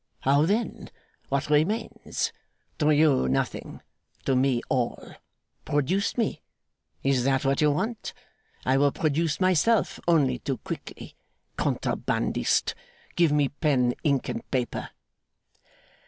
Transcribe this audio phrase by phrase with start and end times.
[0.21, 0.89] How then?
[1.29, 2.33] What remains?
[2.79, 3.83] To you, nothing;
[4.25, 5.13] to me, all.
[5.63, 6.41] Produce me!
[7.03, 8.11] Is that what you want?
[8.65, 11.15] I will produce myself, only too quickly.
[11.55, 12.73] Contrabandist!
[13.15, 14.89] Give me pen, ink, and paper.